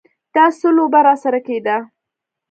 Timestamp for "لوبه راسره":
0.77-1.39